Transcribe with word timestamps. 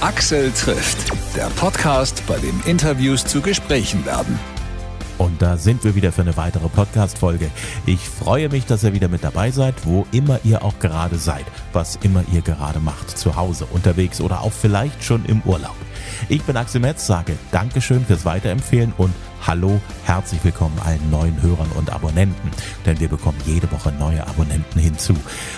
Axel 0.00 0.52
trifft, 0.52 1.10
der 1.34 1.46
Podcast, 1.56 2.22
bei 2.28 2.38
dem 2.38 2.62
Interviews 2.66 3.24
zu 3.24 3.40
Gesprächen 3.40 4.06
werden. 4.06 4.38
Und 5.18 5.42
da 5.42 5.56
sind 5.56 5.82
wir 5.82 5.96
wieder 5.96 6.12
für 6.12 6.22
eine 6.22 6.36
weitere 6.36 6.68
Podcast-Folge. 6.68 7.50
Ich 7.84 8.08
freue 8.08 8.48
mich, 8.48 8.64
dass 8.64 8.84
ihr 8.84 8.92
wieder 8.92 9.08
mit 9.08 9.24
dabei 9.24 9.50
seid, 9.50 9.74
wo 9.82 10.06
immer 10.12 10.38
ihr 10.44 10.62
auch 10.62 10.78
gerade 10.78 11.16
seid, 11.16 11.44
was 11.72 11.96
immer 11.96 12.22
ihr 12.32 12.42
gerade 12.42 12.78
macht, 12.78 13.18
zu 13.18 13.34
Hause, 13.34 13.66
unterwegs 13.72 14.20
oder 14.20 14.42
auch 14.42 14.52
vielleicht 14.52 15.02
schon 15.02 15.24
im 15.24 15.42
Urlaub. 15.42 15.74
Ich 16.28 16.44
bin 16.44 16.56
Axel 16.56 16.80
Metz, 16.80 17.04
sage 17.04 17.36
Dankeschön 17.50 18.06
fürs 18.06 18.24
Weiterempfehlen 18.24 18.92
und 18.96 19.12
Hallo, 19.46 19.80
herzlich 20.04 20.44
willkommen 20.44 20.78
allen 20.84 21.10
neuen 21.10 21.40
Hörern 21.40 21.70
und 21.76 21.90
Abonnenten, 21.90 22.50
denn 22.84 23.00
wir 23.00 23.08
bekommen 23.08 23.38
jede 23.46 23.70
Woche 23.72 23.92
neue 23.92 24.26
Abonnenten 24.26 24.78
hinzu. 24.78 25.14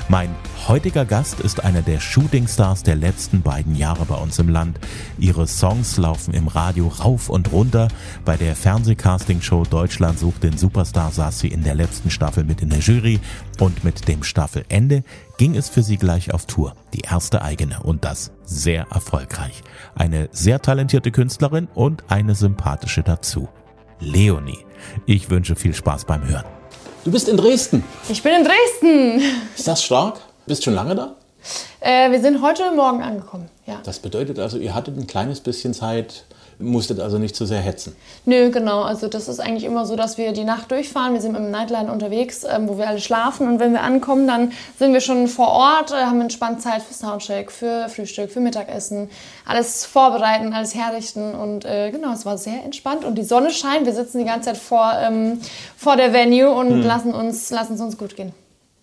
Mein 0.08 0.29
heutiger 0.68 1.04
Gast 1.04 1.40
ist 1.40 1.64
einer 1.64 1.82
der 1.82 1.98
Shootingstars 1.98 2.84
der 2.84 2.94
letzten 2.94 3.43
beiden 3.43 3.74
Jahre 3.74 4.04
bei 4.04 4.14
uns 4.14 4.38
im 4.38 4.48
Land. 4.48 4.79
Ihre 5.18 5.48
Songs 5.48 5.96
laufen 5.96 6.35
im 6.35 6.46
Radio 6.46 6.86
rauf 6.86 7.29
und 7.29 7.50
runter. 7.50 7.88
Bei 8.24 8.36
der 8.36 8.54
Fernsehcastingshow 8.54 9.64
Deutschland 9.64 10.18
sucht 10.21 10.44
den 10.44 10.57
Superstar 10.57 11.10
saß 11.10 11.40
sie 11.40 11.49
in 11.49 11.64
der 11.64 11.74
letzten 11.74 12.10
Staffel 12.10 12.44
mit 12.44 12.62
in 12.62 12.71
der 12.71 12.80
Jury 12.80 13.18
und 13.58 13.82
mit 13.82 14.07
dem 14.07 14.22
Staffelende 14.22 15.02
ging 15.36 15.57
es 15.57 15.68
für 15.68 15.82
sie 15.82 15.96
gleich 15.96 16.32
auf 16.32 16.46
Tour, 16.46 16.74
die 16.93 17.00
erste 17.00 17.43
eigene 17.43 17.82
und 17.82 18.04
das 18.04 18.30
sehr 18.44 18.86
erfolgreich. 18.90 19.62
Eine 19.94 20.29
sehr 20.32 20.60
talentierte 20.60 21.10
Künstlerin 21.10 21.66
und 21.74 22.04
eine 22.08 22.35
sympathische 22.35 23.02
dazu. 23.02 23.49
Leonie. 24.00 24.64
Ich 25.07 25.31
wünsche 25.31 25.54
viel 25.57 25.75
Spaß 25.75 26.07
beim 26.07 26.27
Hören. 26.27 26.45
Du 27.04 27.11
bist 27.11 27.29
in 27.29 27.36
Dresden. 27.36 27.85
Ich 28.08 28.22
bin 28.22 28.32
in 28.32 28.45
Dresden. 28.45 29.22
Ist 29.57 29.68
das 29.68 29.82
stark? 29.82 30.21
Bist 30.46 30.64
schon 30.64 30.75
lange 30.75 30.95
da? 30.95 31.14
Äh, 31.81 32.11
wir 32.11 32.20
sind 32.20 32.42
heute 32.42 32.70
Morgen 32.72 33.03
angekommen. 33.03 33.48
Ja. 33.67 33.81
Das 33.84 33.98
bedeutet 33.98 34.39
also, 34.39 34.58
ihr 34.58 34.75
hattet 34.75 34.98
ein 34.98 35.06
kleines 35.06 35.41
bisschen 35.41 35.75
Zeit, 35.75 36.24
musstet 36.61 37.00
also 37.00 37.19
nicht 37.19 37.34
zu 37.34 37.47
sehr 37.47 37.61
hetzen. 37.61 37.97
Nö, 38.25 38.50
genau. 38.50 38.83
Also 38.83 39.08
das 39.08 39.28
ist 39.28 39.41
eigentlich 39.41 39.64
immer 39.64 39.86
so, 39.86 39.97
dass 39.97 40.19
wir 40.19 40.33
die 40.33 40.44
Nacht 40.44 40.70
durchfahren. 40.70 41.14
Wir 41.14 41.20
sind 41.20 41.36
im 41.36 41.50
Nightline 41.50 41.91
unterwegs, 41.91 42.44
ähm, 42.44 42.69
wo 42.69 42.78
wir 42.78 42.89
alle 42.89 43.00
schlafen. 43.00 43.48
Und 43.48 43.58
wenn 43.58 43.72
wir 43.72 43.83
ankommen, 43.83 44.27
dann 44.27 44.52
sind 44.78 44.92
wir 44.92 45.00
schon 45.00 45.27
vor 45.28 45.48
Ort, 45.48 45.91
äh, 45.91 45.94
haben 45.94 46.20
entspannt 46.20 46.62
Zeit 46.62 46.83
für 46.83 46.94
Soundcheck, 46.94 47.50
für 47.50 47.89
Frühstück, 47.89 48.30
für 48.30 48.41
Mittagessen. 48.41 49.11
Alles 49.47 49.84
vorbereiten, 49.84 50.52
alles 50.52 50.75
herrichten. 50.75 51.34
Und 51.34 51.64
äh, 51.64 51.91
genau, 51.91 52.12
es 52.12 52.25
war 52.25 52.39
sehr 52.39 52.64
entspannt. 52.64 53.05
Und 53.05 53.17
die 53.17 53.24
Sonne 53.24 53.50
scheint. 53.50 53.86
Wir 53.86 53.95
sitzen 53.95 54.19
die 54.19 54.24
ganze 54.24 54.50
Zeit 54.50 54.56
vor, 54.56 54.92
ähm, 55.00 55.41
vor 55.77 55.97
der 55.97 56.12
Venue 56.12 56.50
und 56.50 56.70
hm. 56.70 56.83
lassen, 56.83 57.14
uns, 57.14 57.50
lassen 57.50 57.74
es 57.74 57.80
uns 57.80 57.97
gut 57.97 58.17
gehen. 58.17 58.33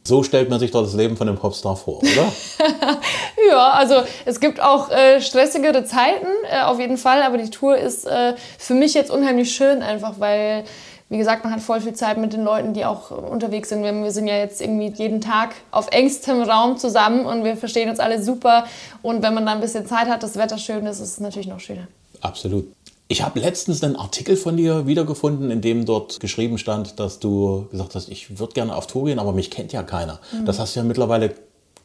So 0.07 0.23
stellt 0.23 0.49
man 0.49 0.57
sich 0.57 0.71
doch 0.71 0.83
das 0.83 0.93
Leben 0.93 1.17
von 1.17 1.27
einem 1.27 1.37
Popstar 1.37 1.75
vor, 1.75 1.97
oder? 1.97 2.31
ja, 3.49 3.71
also 3.71 4.03
es 4.23 4.39
gibt 4.39 4.61
auch 4.61 4.89
äh, 4.89 5.19
stressigere 5.19 5.83
Zeiten, 5.83 6.27
äh, 6.49 6.61
auf 6.61 6.79
jeden 6.79 6.95
Fall, 6.95 7.23
aber 7.23 7.37
die 7.37 7.49
Tour 7.49 7.77
ist 7.77 8.07
äh, 8.07 8.35
für 8.57 8.73
mich 8.73 8.93
jetzt 8.93 9.11
unheimlich 9.11 9.53
schön, 9.53 9.81
einfach 9.81 10.13
weil, 10.19 10.63
wie 11.09 11.17
gesagt, 11.17 11.43
man 11.43 11.51
hat 11.51 11.59
voll 11.59 11.81
viel 11.81 11.91
Zeit 11.91 12.17
mit 12.19 12.31
den 12.31 12.45
Leuten, 12.45 12.73
die 12.73 12.85
auch 12.85 13.11
unterwegs 13.11 13.67
sind. 13.67 13.83
Wir, 13.83 13.93
wir 14.01 14.11
sind 14.11 14.27
ja 14.27 14.37
jetzt 14.37 14.61
irgendwie 14.61 14.93
jeden 14.95 15.19
Tag 15.19 15.55
auf 15.71 15.89
engstem 15.91 16.41
Raum 16.41 16.77
zusammen 16.77 17.25
und 17.25 17.43
wir 17.43 17.57
verstehen 17.57 17.89
uns 17.89 17.99
alle 17.99 18.23
super. 18.23 18.65
Und 19.01 19.23
wenn 19.23 19.33
man 19.33 19.45
dann 19.45 19.55
ein 19.55 19.61
bisschen 19.61 19.87
Zeit 19.87 20.07
hat, 20.07 20.23
das 20.23 20.37
Wetter 20.37 20.57
schön 20.57 20.85
ist, 20.85 21.01
ist 21.01 21.11
es 21.11 21.19
natürlich 21.19 21.47
noch 21.47 21.59
schöner. 21.59 21.89
Absolut. 22.21 22.71
Ich 23.09 23.21
habe 23.21 23.39
letztens 23.39 23.83
einen 23.83 23.95
Artikel 23.95 24.35
von 24.35 24.57
dir 24.57 24.85
wiedergefunden, 24.85 25.49
in 25.49 25.61
dem 25.61 25.85
dort 25.85 26.19
geschrieben 26.19 26.57
stand, 26.57 26.99
dass 26.99 27.19
du 27.19 27.67
gesagt 27.71 27.95
hast, 27.95 28.09
ich 28.09 28.37
würde 28.39 28.53
gerne 28.53 28.75
auf 28.75 28.87
Tour 28.87 29.05
gehen, 29.05 29.19
aber 29.19 29.31
mich 29.31 29.49
kennt 29.49 29.71
ja 29.71 29.81
keiner. 29.83 30.19
Mhm. 30.33 30.45
Das 30.45 30.59
hast 30.59 30.75
du 30.75 30.81
ja 30.81 30.85
mittlerweile 30.85 31.33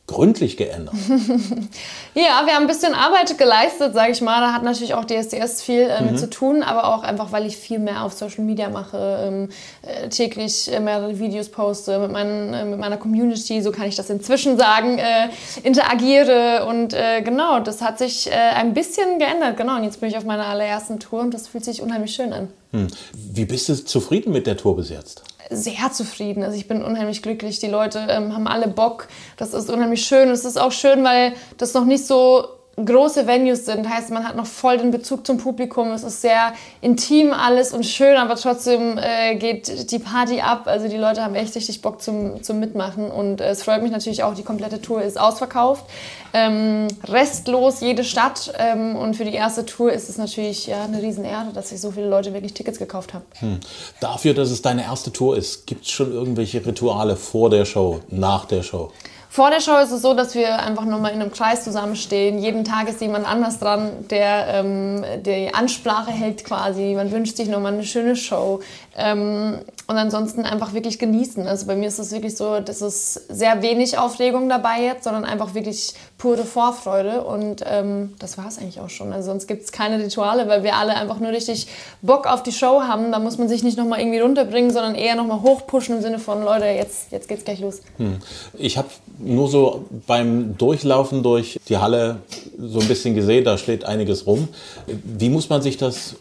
gründlich 0.08 0.56
geändert. 0.56 0.94
ja, 2.14 2.42
wir 2.44 2.54
haben 2.54 2.62
ein 2.62 2.66
bisschen 2.66 2.94
Arbeit 2.94 3.38
geleistet, 3.38 3.94
sage 3.94 4.12
ich 4.12 4.20
mal. 4.20 4.40
Da 4.40 4.52
hat 4.52 4.62
natürlich 4.64 4.94
auch 4.94 5.04
DSDS 5.04 5.62
viel 5.62 5.82
äh, 5.82 6.02
mit 6.02 6.12
mhm. 6.12 6.16
zu 6.18 6.28
tun, 6.28 6.62
aber 6.62 6.92
auch 6.92 7.02
einfach, 7.02 7.30
weil 7.30 7.46
ich 7.46 7.56
viel 7.56 7.78
mehr 7.78 8.02
auf 8.02 8.12
Social 8.12 8.44
Media 8.44 8.68
mache, 8.68 8.98
ähm, 9.26 9.48
äh, 9.82 10.08
täglich 10.08 10.72
äh, 10.72 10.80
mehrere 10.80 11.18
Videos 11.18 11.48
poste 11.48 11.98
mit, 12.00 12.10
meinen, 12.10 12.52
äh, 12.52 12.64
mit, 12.64 12.80
meiner 12.80 12.96
Community, 12.96 13.62
so 13.62 13.70
kann 13.70 13.86
ich 13.86 13.94
das 13.94 14.10
inzwischen 14.10 14.58
sagen, 14.58 14.98
äh, 14.98 15.28
interagiere 15.62 16.66
und 16.66 16.94
äh, 16.94 17.22
genau, 17.22 17.60
das 17.60 17.80
hat 17.80 17.98
sich 17.98 18.30
ein 18.32 18.74
bisschen 18.74 19.18
geändert, 19.18 19.56
genau. 19.56 19.76
Und 19.76 19.84
jetzt 19.84 20.00
bin 20.00 20.08
ich 20.08 20.16
auf 20.16 20.24
meiner 20.24 20.46
allerersten 20.46 20.98
Tour 20.98 21.20
und 21.20 21.32
das 21.32 21.48
fühlt 21.48 21.64
sich 21.64 21.82
unheimlich 21.82 22.14
schön 22.14 22.32
an. 22.32 22.48
Hm. 22.72 22.88
Wie 23.12 23.44
bist 23.44 23.68
du 23.68 23.74
zufrieden 23.74 24.32
mit 24.32 24.46
der 24.46 24.56
Tour 24.56 24.76
bis 24.76 24.90
jetzt? 24.90 25.22
Sehr 25.56 25.92
zufrieden. 25.92 26.42
Also 26.42 26.56
ich 26.56 26.68
bin 26.68 26.82
unheimlich 26.82 27.22
glücklich. 27.22 27.58
Die 27.60 27.68
Leute 27.68 28.06
ähm, 28.08 28.34
haben 28.34 28.46
alle 28.46 28.68
Bock. 28.68 29.08
Das 29.36 29.54
ist 29.54 29.70
unheimlich 29.70 30.04
schön. 30.04 30.28
Es 30.30 30.44
ist 30.44 30.60
auch 30.60 30.72
schön, 30.72 31.04
weil 31.04 31.34
das 31.56 31.74
noch 31.74 31.84
nicht 31.84 32.06
so 32.06 32.46
große 32.76 33.26
Venues 33.26 33.66
sind. 33.66 33.88
Heißt, 33.88 34.10
man 34.10 34.26
hat 34.26 34.34
noch 34.34 34.46
voll 34.46 34.78
den 34.78 34.90
Bezug 34.90 35.26
zum 35.26 35.36
Publikum. 35.36 35.90
Es 35.92 36.02
ist 36.02 36.22
sehr 36.22 36.54
intim 36.80 37.32
alles 37.32 37.72
und 37.72 37.84
schön, 37.84 38.16
aber 38.16 38.36
trotzdem 38.36 38.98
äh, 38.98 39.36
geht 39.36 39.90
die 39.90 39.98
Party 39.98 40.40
ab. 40.40 40.62
Also 40.66 40.88
die 40.88 40.96
Leute 40.96 41.22
haben 41.22 41.34
echt 41.34 41.54
richtig 41.54 41.82
Bock 41.82 42.00
zum, 42.00 42.42
zum 42.42 42.60
Mitmachen. 42.60 43.10
Und 43.10 43.40
äh, 43.40 43.50
es 43.50 43.62
freut 43.62 43.82
mich 43.82 43.92
natürlich 43.92 44.22
auch, 44.22 44.34
die 44.34 44.42
komplette 44.42 44.80
Tour 44.80 45.02
ist 45.02 45.20
ausverkauft. 45.20 45.84
Ähm, 46.32 46.88
restlos 47.04 47.80
jede 47.80 48.04
Stadt. 48.04 48.52
Ähm, 48.58 48.96
und 48.96 49.16
für 49.16 49.24
die 49.24 49.34
erste 49.34 49.66
Tour 49.66 49.92
ist 49.92 50.08
es 50.08 50.16
natürlich 50.16 50.66
ja, 50.66 50.84
eine 50.84 51.02
Riesenehre, 51.02 51.52
dass 51.52 51.68
sich 51.68 51.80
so 51.80 51.90
viele 51.90 52.08
Leute 52.08 52.32
wirklich 52.32 52.54
Tickets 52.54 52.78
gekauft 52.78 53.12
haben. 53.12 53.24
Hm. 53.40 53.60
Dafür, 54.00 54.32
dass 54.32 54.50
es 54.50 54.62
deine 54.62 54.84
erste 54.84 55.12
Tour 55.12 55.36
ist, 55.36 55.66
gibt 55.66 55.84
es 55.84 55.90
schon 55.90 56.10
irgendwelche 56.10 56.64
Rituale 56.64 57.16
vor 57.16 57.50
der 57.50 57.66
Show, 57.66 58.00
nach 58.08 58.46
der 58.46 58.62
Show? 58.62 58.90
Vor 59.32 59.48
der 59.48 59.60
Show 59.60 59.78
ist 59.78 59.92
es 59.92 60.02
so, 60.02 60.12
dass 60.12 60.34
wir 60.34 60.58
einfach 60.58 60.84
nochmal 60.84 61.12
in 61.14 61.22
einem 61.22 61.32
Kreis 61.32 61.64
zusammenstehen. 61.64 62.38
Jeden 62.38 62.64
Tag 62.64 62.86
ist 62.90 63.00
jemand 63.00 63.26
anders 63.26 63.58
dran, 63.58 63.90
der 64.10 64.46
ähm, 64.48 65.02
die 65.24 65.54
Ansprache 65.54 66.10
hält 66.10 66.44
quasi. 66.44 66.92
Man 66.94 67.10
wünscht 67.10 67.38
sich 67.38 67.48
nochmal 67.48 67.72
eine 67.72 67.84
schöne 67.84 68.14
Show. 68.14 68.60
Ähm, 68.94 69.60
und 69.86 69.96
ansonsten 69.96 70.42
einfach 70.44 70.74
wirklich 70.74 70.98
genießen. 70.98 71.46
Also 71.46 71.66
bei 71.66 71.76
mir 71.76 71.88
ist 71.88 71.98
es 71.98 72.12
wirklich 72.12 72.36
so, 72.36 72.60
dass 72.60 72.82
es 72.82 73.14
sehr 73.14 73.62
wenig 73.62 73.96
Aufregung 73.96 74.50
dabei 74.50 74.82
jetzt, 74.82 75.04
sondern 75.04 75.24
einfach 75.24 75.54
wirklich 75.54 75.94
pure 76.22 76.44
Vorfreude. 76.44 77.24
Und 77.24 77.64
ähm, 77.66 78.14
das 78.20 78.38
war 78.38 78.46
es 78.46 78.58
eigentlich 78.58 78.78
auch 78.78 78.90
schon. 78.90 79.12
Also 79.12 79.30
sonst 79.32 79.48
gibt 79.48 79.64
es 79.64 79.72
keine 79.72 79.98
Rituale, 79.98 80.46
weil 80.46 80.62
wir 80.62 80.76
alle 80.76 80.94
einfach 80.94 81.18
nur 81.18 81.32
richtig 81.32 81.66
Bock 82.00 82.28
auf 82.28 82.44
die 82.44 82.52
Show 82.52 82.82
haben. 82.82 83.10
Da 83.10 83.18
muss 83.18 83.38
man 83.38 83.48
sich 83.48 83.64
nicht 83.64 83.76
nochmal 83.76 83.98
irgendwie 83.98 84.20
runterbringen, 84.20 84.70
sondern 84.70 84.94
eher 84.94 85.16
nochmal 85.16 85.42
hochpushen 85.42 85.96
im 85.96 86.02
Sinne 86.02 86.20
von, 86.20 86.44
Leute, 86.44 86.66
jetzt, 86.66 87.10
jetzt 87.10 87.26
geht's 87.26 87.44
gleich 87.44 87.58
los. 87.58 87.80
Hm. 87.96 88.18
Ich 88.56 88.78
habe 88.78 88.86
nur 89.18 89.48
so 89.48 89.86
beim 90.06 90.56
Durchlaufen 90.56 91.24
durch 91.24 91.58
die 91.68 91.78
Halle 91.78 92.18
so 92.56 92.78
ein 92.78 92.86
bisschen 92.86 93.16
gesehen, 93.16 93.44
da 93.44 93.58
steht 93.58 93.84
einiges 93.84 94.24
rum. 94.24 94.46
Wie 94.86 95.28
muss 95.28 95.48
man 95.48 95.60
sich 95.60 95.76
das 95.76 96.14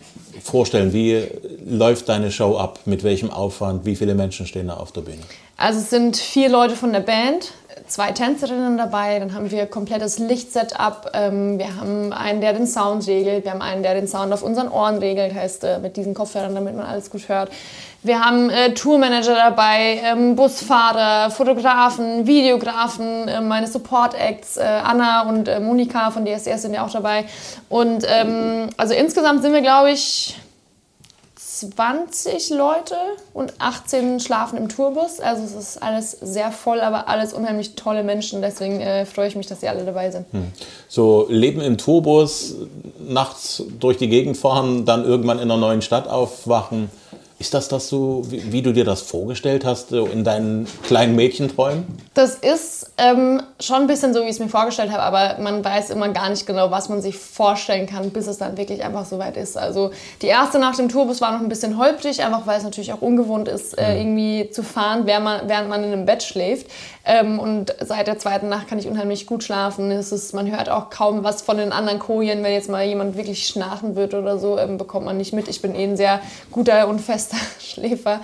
vorstellen? 0.43 0.93
Wie 0.93 1.27
läuft 1.63 2.09
deine 2.09 2.31
Show 2.31 2.57
ab? 2.57 2.79
Mit 2.85 3.03
welchem 3.03 3.29
Aufwand? 3.29 3.85
Wie 3.85 3.95
viele 3.95 4.15
Menschen 4.15 4.47
stehen 4.47 4.67
da 4.67 4.77
auf 4.77 4.91
der 4.91 5.01
Bühne? 5.01 5.21
Also 5.57 5.79
es 5.79 5.91
sind 5.91 6.17
vier 6.17 6.49
Leute 6.49 6.75
von 6.75 6.91
der 6.91 7.01
Band, 7.01 7.51
zwei 7.91 8.11
Tänzerinnen 8.11 8.77
dabei, 8.77 9.19
dann 9.19 9.33
haben 9.33 9.51
wir 9.51 9.65
komplettes 9.65 10.17
Lichtsetup, 10.17 11.11
ähm, 11.13 11.59
wir 11.59 11.75
haben 11.75 12.13
einen, 12.13 12.39
der 12.39 12.53
den 12.53 12.65
Sound 12.65 13.05
regelt, 13.07 13.43
wir 13.43 13.51
haben 13.51 13.61
einen, 13.61 13.83
der 13.83 13.93
den 13.93 14.07
Sound 14.07 14.31
auf 14.31 14.43
unseren 14.43 14.69
Ohren 14.69 14.97
regelt, 14.97 15.33
heißt 15.35 15.63
äh, 15.65 15.79
mit 15.79 15.97
diesen 15.97 16.13
Kopfhörern, 16.13 16.55
damit 16.55 16.75
man 16.75 16.85
alles 16.85 17.09
gut 17.09 17.27
hört. 17.27 17.51
Wir 18.03 18.19
haben 18.19 18.49
äh, 18.49 18.73
Tourmanager 18.73 19.35
dabei, 19.35 20.01
ähm, 20.03 20.35
Busfahrer, 20.35 21.29
Fotografen, 21.29 22.25
Videografen, 22.25 23.27
äh, 23.27 23.41
meine 23.41 23.67
Support-Acts, 23.67 24.57
äh, 24.57 24.61
Anna 24.61 25.29
und 25.29 25.47
äh, 25.47 25.59
Monika 25.59 26.09
von 26.11 26.25
DSDS 26.25 26.63
sind 26.63 26.73
ja 26.73 26.85
auch 26.85 26.91
dabei. 26.91 27.25
Und 27.69 28.05
ähm, 28.07 28.69
also 28.77 28.93
insgesamt 28.93 29.43
sind 29.43 29.53
wir, 29.53 29.61
glaube 29.61 29.91
ich, 29.91 30.35
20 31.69 32.49
Leute 32.49 32.95
und 33.33 33.53
18 33.59 34.19
schlafen 34.19 34.57
im 34.57 34.69
Tourbus. 34.69 35.19
Also 35.19 35.43
es 35.43 35.53
ist 35.53 35.83
alles 35.83 36.11
sehr 36.11 36.51
voll, 36.51 36.81
aber 36.81 37.07
alles 37.07 37.33
unheimlich 37.33 37.75
tolle 37.75 38.03
Menschen. 38.03 38.41
Deswegen 38.41 38.81
äh, 38.81 39.05
freue 39.05 39.27
ich 39.27 39.35
mich, 39.35 39.47
dass 39.47 39.61
sie 39.61 39.67
alle 39.67 39.85
dabei 39.85 40.11
sind. 40.11 40.25
Hm. 40.31 40.51
So 40.87 41.27
Leben 41.29 41.61
im 41.61 41.77
Tourbus, 41.77 42.55
nachts 42.99 43.63
durch 43.79 43.97
die 43.97 44.09
Gegend 44.09 44.37
fahren, 44.37 44.85
dann 44.85 45.05
irgendwann 45.05 45.37
in 45.37 45.51
einer 45.51 45.57
neuen 45.57 45.81
Stadt 45.81 46.07
aufwachen. 46.07 46.89
Ist 47.41 47.55
das 47.55 47.69
das 47.69 47.89
so, 47.89 48.21
wie, 48.29 48.51
wie, 48.51 48.61
du 48.61 48.71
dir 48.71 48.85
das 48.85 49.01
vorgestellt 49.01 49.65
hast, 49.65 49.89
so 49.89 50.05
in 50.05 50.23
deinen 50.23 50.67
kleinen 50.83 51.15
Mädchenträumen? 51.15 51.85
Das 52.13 52.35
ist 52.35 52.91
ähm, 52.99 53.41
schon 53.59 53.77
ein 53.77 53.87
bisschen 53.87 54.13
so, 54.13 54.19
wie 54.19 54.25
ich 54.25 54.33
es 54.33 54.39
mir 54.39 54.47
vorgestellt 54.47 54.91
habe, 54.91 55.01
aber 55.01 55.41
man 55.41 55.65
weiß 55.65 55.89
immer 55.89 56.09
gar 56.09 56.29
nicht 56.29 56.45
genau, 56.45 56.69
was 56.69 56.87
man 56.87 57.01
sich 57.01 57.17
vorstellen 57.17 57.87
kann, 57.87 58.11
bis 58.11 58.27
es 58.27 58.37
dann 58.37 58.57
wirklich 58.57 58.83
einfach 58.83 59.05
so 59.05 59.17
weit 59.17 59.37
ist. 59.37 59.57
Also 59.57 59.89
die 60.21 60.27
erste 60.27 60.59
Nacht 60.59 60.77
im 60.77 60.87
Tourbus 60.87 61.19
war 61.19 61.31
noch 61.31 61.39
ein 61.39 61.49
bisschen 61.49 61.79
holprig, 61.79 62.23
einfach 62.23 62.45
weil 62.45 62.59
es 62.59 62.63
natürlich 62.63 62.93
auch 62.93 63.01
ungewohnt 63.01 63.47
ist, 63.47 63.75
äh, 63.75 63.91
mhm. 63.95 63.99
irgendwie 63.99 64.51
zu 64.51 64.61
fahren, 64.61 65.07
während 65.07 65.25
man, 65.25 65.49
während 65.49 65.67
man 65.67 65.83
in 65.83 65.93
einem 65.93 66.05
Bett 66.05 66.21
schläft. 66.21 66.67
Ähm, 67.03 67.39
und 67.39 67.73
seit 67.79 68.05
der 68.05 68.19
zweiten 68.19 68.49
Nacht 68.49 68.67
kann 68.67 68.77
ich 68.77 68.87
unheimlich 68.87 69.25
gut 69.25 69.43
schlafen. 69.43 69.89
Es 69.89 70.11
ist, 70.11 70.35
man 70.35 70.55
hört 70.55 70.69
auch 70.69 70.91
kaum 70.91 71.23
was 71.23 71.41
von 71.41 71.57
den 71.57 71.71
anderen 71.71 71.97
Kojen. 71.97 72.43
Wenn 72.43 72.53
jetzt 72.53 72.69
mal 72.69 72.85
jemand 72.85 73.17
wirklich 73.17 73.47
schnarchen 73.47 73.95
wird 73.95 74.13
oder 74.13 74.37
so, 74.37 74.59
ähm, 74.59 74.77
bekommt 74.77 75.05
man 75.05 75.17
nicht 75.17 75.33
mit. 75.33 75.47
Ich 75.47 75.63
bin 75.63 75.73
eh 75.73 75.85
ein 75.85 75.97
sehr 75.97 76.21
guter 76.51 76.87
und 76.87 77.01
fester 77.01 77.30
Schläfer. 77.59 78.21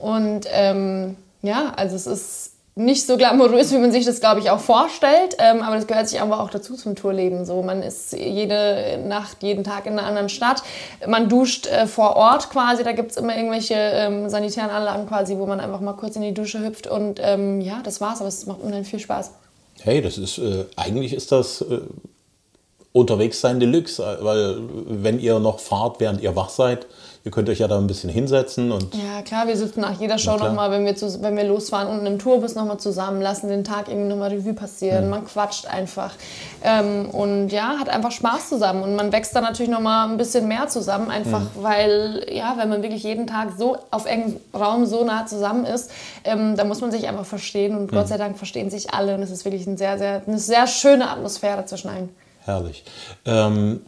Und 0.00 0.46
ähm, 0.50 1.16
ja, 1.42 1.72
also 1.76 1.96
es 1.96 2.06
ist 2.06 2.52
nicht 2.74 3.06
so 3.06 3.18
glamourös, 3.18 3.70
wie 3.72 3.78
man 3.78 3.92
sich 3.92 4.06
das, 4.06 4.20
glaube 4.20 4.40
ich, 4.40 4.48
auch 4.48 4.60
vorstellt. 4.60 5.36
Ähm, 5.38 5.60
aber 5.60 5.76
das 5.76 5.86
gehört 5.86 6.08
sich 6.08 6.20
aber 6.20 6.40
auch 6.40 6.48
dazu 6.48 6.74
zum 6.74 6.94
Tourleben. 6.94 7.44
So, 7.44 7.62
man 7.62 7.82
ist 7.82 8.14
jede 8.14 8.98
Nacht, 9.06 9.42
jeden 9.42 9.62
Tag 9.62 9.84
in 9.84 9.98
einer 9.98 10.06
anderen 10.06 10.30
Stadt. 10.30 10.62
Man 11.06 11.28
duscht 11.28 11.66
äh, 11.66 11.86
vor 11.86 12.16
Ort 12.16 12.48
quasi. 12.48 12.82
Da 12.82 12.92
gibt 12.92 13.10
es 13.10 13.18
immer 13.18 13.36
irgendwelche 13.36 13.74
ähm, 13.74 14.30
sanitären 14.30 14.70
Anlagen 14.70 15.06
quasi, 15.06 15.36
wo 15.36 15.44
man 15.44 15.60
einfach 15.60 15.80
mal 15.80 15.92
kurz 15.92 16.16
in 16.16 16.22
die 16.22 16.32
Dusche 16.32 16.64
hüpft. 16.64 16.86
Und 16.86 17.20
ähm, 17.22 17.60
ja, 17.60 17.80
das 17.84 18.00
war's. 18.00 18.20
Aber 18.20 18.28
es 18.28 18.46
macht 18.46 18.62
unheimlich 18.62 18.88
viel 18.88 19.00
Spaß. 19.00 19.32
Hey, 19.82 20.00
das 20.00 20.16
ist, 20.16 20.38
äh, 20.38 20.64
eigentlich 20.76 21.12
ist 21.12 21.30
das 21.30 21.60
äh, 21.60 21.80
unterwegs 22.92 23.40
sein 23.40 23.58
Deluxe. 23.60 24.02
Weil 24.20 24.58
wenn 24.86 25.18
ihr 25.18 25.38
noch 25.38 25.58
fahrt, 25.60 26.00
während 26.00 26.20
ihr 26.20 26.36
wach 26.36 26.48
seid, 26.50 26.86
ihr 27.24 27.30
könnt 27.30 27.48
euch 27.48 27.60
ja 27.60 27.68
da 27.68 27.78
ein 27.78 27.86
bisschen 27.86 28.10
hinsetzen 28.10 28.72
und 28.72 28.92
Ja, 28.96 29.22
klar, 29.22 29.46
wir 29.46 29.56
sitzen 29.56 29.80
nach 29.80 29.98
jeder 30.00 30.18
Show 30.18 30.36
nochmal, 30.36 30.72
wenn 30.72 30.84
wir, 30.84 30.96
zu, 30.96 31.22
wenn 31.22 31.36
wir 31.36 31.44
losfahren, 31.44 31.86
unten 31.88 32.04
im 32.06 32.18
Tourbus 32.18 32.56
nochmal 32.56 32.78
zusammen, 32.78 33.22
lassen 33.22 33.48
den 33.48 33.62
Tag 33.62 33.86
irgendwie 33.88 34.08
nochmal 34.08 34.30
Revue 34.30 34.52
Mhm. 34.52 34.56
passieren, 34.56 35.08
man 35.08 35.24
quatscht 35.24 35.66
einfach. 35.66 36.12
Ähm, 36.64 37.08
und 37.10 37.50
ja, 37.50 37.76
hat 37.78 37.88
einfach 37.88 38.10
Spaß 38.10 38.48
zusammen. 38.48 38.82
Und 38.82 38.96
man 38.96 39.12
wächst 39.12 39.34
dann 39.36 39.44
natürlich 39.44 39.70
nochmal 39.70 40.08
ein 40.08 40.16
bisschen 40.16 40.48
mehr 40.48 40.66
zusammen, 40.66 41.10
einfach 41.10 41.42
Mhm. 41.42 41.48
weil, 41.62 42.26
ja, 42.30 42.54
wenn 42.58 42.68
man 42.68 42.82
wirklich 42.82 43.04
jeden 43.04 43.28
Tag 43.28 43.50
so 43.56 43.76
auf 43.92 44.04
engem 44.06 44.36
Raum 44.52 44.84
so 44.84 45.04
nah 45.04 45.24
zusammen 45.24 45.64
ist, 45.64 45.92
ähm, 46.24 46.56
da 46.56 46.64
muss 46.64 46.80
man 46.80 46.90
sich 46.90 47.06
einfach 47.08 47.24
verstehen. 47.26 47.76
Und 47.76 47.92
Mhm. 47.92 47.96
Gott 47.96 48.08
sei 48.08 48.18
Dank 48.18 48.36
verstehen 48.36 48.68
sich 48.68 48.92
alle. 48.92 49.14
Und 49.14 49.22
es 49.22 49.30
ist 49.30 49.44
wirklich 49.44 49.64
ein 49.68 49.76
sehr, 49.76 49.96
sehr, 49.96 50.22
eine 50.26 50.38
sehr 50.38 50.66
schöne 50.66 51.08
Atmosphäre 51.08 51.64
zwischen 51.66 51.88
allen. 51.88 52.08
Herrlich. 52.44 52.84
Ähm, 53.24 53.80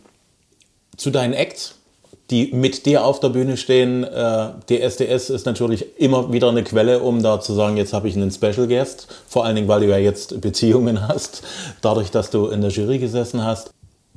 zu 0.97 1.11
deinen 1.11 1.35
Acts, 1.35 1.77
die 2.31 2.53
mit 2.53 2.87
dir 2.87 3.05
auf 3.05 3.21
der 3.21 3.29
Bühne 3.29 3.57
stehen, 3.57 4.05
äh, 4.05 4.49
DSDS 4.69 5.31
ist 5.31 5.45
natürlich 5.45 5.99
immer 5.99 6.33
wieder 6.33 6.49
eine 6.49 6.65
Quelle, 6.65 7.01
um 7.01 7.23
da 7.23 7.41
zu 7.41 7.53
sagen, 7.53 7.77
jetzt 7.77 7.93
habe 7.93 8.09
ich 8.09 8.17
einen 8.17 8.31
Special 8.31 8.67
Guest. 8.67 9.09
Vor 9.29 9.45
allen 9.45 9.57
Dingen, 9.57 9.69
weil 9.69 9.81
du 9.81 9.89
ja 9.89 9.99
jetzt 9.99 10.41
Beziehungen 10.41 11.07
hast, 11.09 11.43
dadurch, 11.83 12.11
dass 12.11 12.31
du 12.31 12.49
in 12.49 12.61
der 12.61 12.71
Jury 12.71 12.99
gesessen 12.99 13.45
hast. 13.45 13.71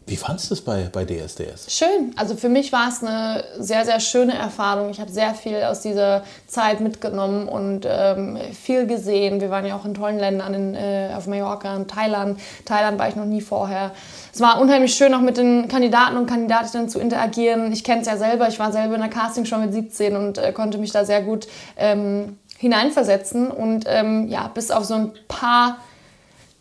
Wie 0.07 0.15
fandest 0.15 0.49
du 0.49 0.53
es 0.53 0.61
bei, 0.61 0.87
bei 0.89 1.03
DSDS? 1.03 1.67
Schön. 1.67 2.13
Also 2.15 2.37
für 2.37 2.47
mich 2.47 2.71
war 2.71 2.87
es 2.87 3.03
eine 3.03 3.43
sehr, 3.59 3.83
sehr 3.83 3.99
schöne 3.99 4.35
Erfahrung. 4.35 4.89
Ich 4.89 5.01
habe 5.01 5.11
sehr 5.11 5.35
viel 5.35 5.61
aus 5.63 5.81
dieser 5.81 6.23
Zeit 6.47 6.79
mitgenommen 6.79 7.49
und 7.49 7.85
ähm, 7.85 8.37
viel 8.53 8.87
gesehen. 8.87 9.41
Wir 9.41 9.49
waren 9.49 9.65
ja 9.65 9.75
auch 9.75 9.83
in 9.83 9.93
tollen 9.93 10.17
Ländern, 10.17 10.53
in, 10.53 10.75
äh, 10.75 11.09
auf 11.13 11.27
Mallorca, 11.27 11.75
in 11.75 11.87
Thailand. 11.89 12.39
Thailand 12.63 12.97
war 12.97 13.09
ich 13.09 13.17
noch 13.17 13.25
nie 13.25 13.41
vorher. 13.41 13.91
Es 14.33 14.39
war 14.39 14.61
unheimlich 14.61 14.95
schön, 14.95 15.13
auch 15.13 15.19
mit 15.19 15.35
den 15.35 15.67
Kandidaten 15.67 16.15
und 16.15 16.25
Kandidatinnen 16.25 16.87
zu 16.87 16.99
interagieren. 16.99 17.73
Ich 17.73 17.83
kenne 17.83 17.99
es 17.99 18.07
ja 18.07 18.15
selber. 18.15 18.47
Ich 18.47 18.59
war 18.59 18.71
selber 18.71 18.95
in 18.95 19.01
der 19.01 19.09
Castingshow 19.09 19.57
mit 19.57 19.73
17 19.73 20.15
und 20.15 20.37
äh, 20.37 20.53
konnte 20.53 20.77
mich 20.77 20.93
da 20.93 21.03
sehr 21.03 21.21
gut 21.21 21.49
ähm, 21.75 22.37
hineinversetzen. 22.57 23.51
Und 23.51 23.83
ähm, 23.87 24.29
ja, 24.29 24.49
bis 24.53 24.71
auf 24.71 24.85
so 24.85 24.93
ein 24.93 25.11
paar 25.27 25.79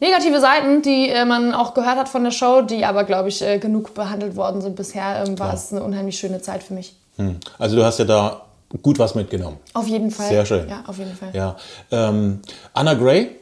negative 0.00 0.40
Seiten, 0.40 0.82
die 0.82 1.08
äh, 1.08 1.24
man 1.24 1.54
auch 1.54 1.74
gehört 1.74 1.96
hat 1.96 2.08
von 2.08 2.24
der 2.24 2.30
Show, 2.30 2.62
die 2.62 2.84
aber, 2.84 3.04
glaube 3.04 3.28
ich, 3.28 3.42
äh, 3.42 3.58
genug 3.58 3.94
behandelt 3.94 4.36
worden 4.36 4.60
sind 4.60 4.76
bisher, 4.76 5.24
ähm, 5.26 5.38
war 5.38 5.54
es 5.54 5.72
eine 5.72 5.82
unheimlich 5.82 6.18
schöne 6.18 6.40
Zeit 6.40 6.62
für 6.62 6.74
mich. 6.74 6.94
Hm. 7.16 7.36
Also 7.58 7.76
du 7.76 7.84
hast 7.84 7.98
ja 7.98 8.04
da 8.04 8.42
gut 8.82 8.98
was 8.98 9.14
mitgenommen. 9.14 9.58
Auf 9.74 9.86
jeden 9.86 10.10
Fall. 10.10 10.28
Sehr 10.28 10.44
schön. 10.44 10.68
Ja, 10.68 10.84
auf 10.86 10.98
jeden 10.98 11.14
Fall. 11.16 11.30
Ja. 11.32 11.56
Ähm, 11.90 12.40
Anna 12.74 12.94
Gray 12.94 13.36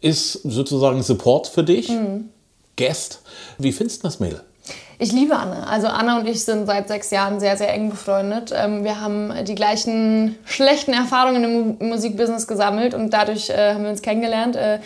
ist 0.00 0.32
sozusagen 0.44 1.02
Support 1.02 1.48
für 1.48 1.64
dich, 1.64 1.88
Mhm. 1.88 2.30
Guest. 2.76 3.22
Wie 3.58 3.72
findest 3.72 4.02
du 4.02 4.06
das 4.08 4.20
Mädel? 4.20 4.42
Ich 5.00 5.12
liebe 5.12 5.34
Anna. 5.36 5.64
Also 5.64 5.86
Anna 5.88 6.18
und 6.18 6.28
ich 6.28 6.44
sind 6.44 6.66
seit 6.66 6.88
sechs 6.88 7.10
Jahren 7.10 7.40
sehr, 7.40 7.56
sehr 7.56 7.72
eng 7.72 7.90
befreundet. 7.90 8.52
Ähm, 8.54 8.84
wir 8.84 9.00
haben 9.00 9.32
die 9.44 9.54
gleichen 9.54 10.36
schlechten 10.44 10.92
Erfahrungen 10.92 11.44
im 11.44 11.52
Mu- 11.52 11.84
Musikbusiness 11.94 12.46
gesammelt 12.46 12.94
und 12.94 13.10
dadurch 13.10 13.50
äh, 13.50 13.74
haben 13.74 13.84
wir 13.84 13.90
uns 13.90 14.02
kennengelernt 14.02 14.56
äh, 14.56 14.78